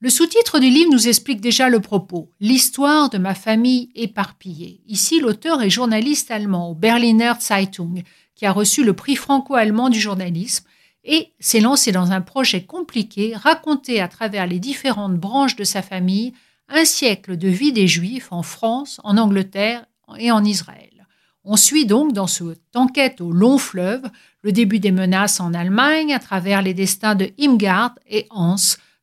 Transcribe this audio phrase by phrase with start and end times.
[0.00, 4.80] Le sous-titre du livre nous explique déjà le propos, l'histoire de ma famille éparpillée.
[4.86, 8.04] Ici, l'auteur est journaliste allemand au Berliner Zeitung,
[8.36, 10.66] qui a reçu le prix franco-allemand du journalisme
[11.02, 15.82] et s'est lancé dans un projet compliqué, raconté à travers les différentes branches de sa
[15.82, 16.32] famille
[16.68, 19.84] un siècle de vie des Juifs en France, en Angleterre
[20.16, 21.08] et en Israël.
[21.42, 24.08] On suit donc dans cette enquête au long fleuve
[24.42, 28.54] le début des menaces en Allemagne à travers les destins de Imgard et Hans,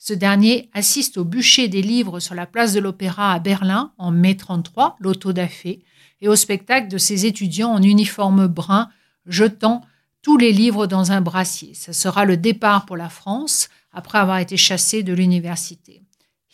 [0.08, 4.12] ce dernier assiste au bûcher des livres sur la place de l'Opéra à Berlin en
[4.12, 5.84] mai 33, l'auto d'Affé,
[6.22, 8.90] et au spectacle de ses étudiants en uniforme brun
[9.26, 9.82] jetant
[10.22, 11.74] tous les livres dans un brassier.
[11.74, 16.04] Ce sera le départ pour la France après avoir été chassés de l'université.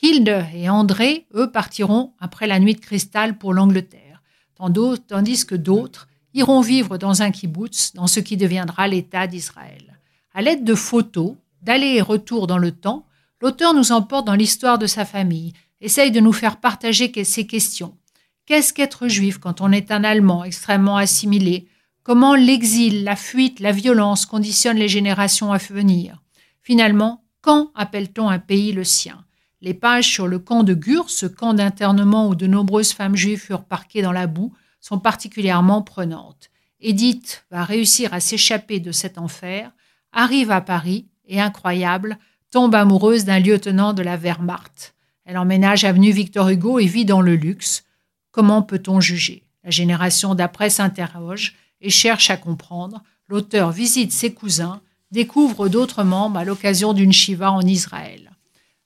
[0.02, 4.24] Hilde et André, eux, partiront après la nuit de cristal pour l'Angleterre,
[4.56, 10.00] tandis que d'autres iront vivre dans un kibbutz, dans ce qui deviendra l'État d'Israël.
[10.34, 13.06] À l'aide de photos, d'allers et retours dans le temps,
[13.42, 17.98] L'auteur nous emporte dans l'histoire de sa famille, essaye de nous faire partager ces questions.
[18.46, 21.68] Qu'est-ce qu'être juif quand on est un Allemand extrêmement assimilé?
[22.04, 26.22] Comment l'exil, la fuite, la violence conditionnent les générations à venir?
[26.62, 29.26] Finalement, quand appelle-t-on un pays le sien?
[29.62, 33.42] Les pages sur le camp de Gur, ce camp d'internement où de nombreuses femmes juives
[33.42, 36.50] furent parquées dans la boue, sont particulièrement prenantes.
[36.80, 39.72] Edith va réussir à s'échapper de cet enfer,
[40.12, 42.18] arrive à Paris et, incroyable,
[42.52, 44.94] tombe amoureuse d'un lieutenant de la Wehrmacht.
[45.26, 47.86] Elle emménage avenue Victor Hugo et vit dans le luxe.
[48.32, 49.44] Comment peut-on juger?
[49.64, 53.02] La génération d'après s'interroge et cherche à comprendre.
[53.28, 58.32] L'auteur visite ses cousins, découvre d'autres membres à l'occasion d'une shiva en Israël.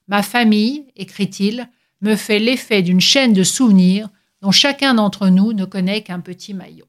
[0.06, 1.68] Ma famille, écrit-il,
[2.00, 4.08] me fait l'effet d'une chaîne de souvenirs
[4.42, 6.86] dont chacun d'entre nous ne connaît qu'un petit maillot.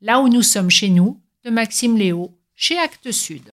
[0.00, 3.42] Là où nous sommes chez nous, de Maxime Léo, chez Actes Sud.